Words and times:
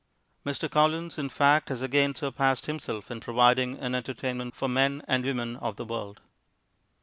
Mr. 0.43 0.67
Collins, 0.67 1.19
in 1.19 1.29
fact, 1.29 1.69
has 1.69 1.83
again 1.83 2.15
surpassed 2.15 2.65
himself 2.65 3.11
in 3.11 3.19
providing 3.19 3.77
an 3.77 3.93
entertainment 3.93 4.55
for 4.55 4.67
men 4.67 5.03
and 5.07 5.23
women 5.23 5.55
of 5.57 5.75
the 5.75 5.85
world. 5.85 6.21